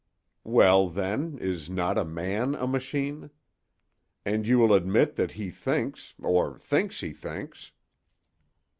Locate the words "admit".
4.73-5.15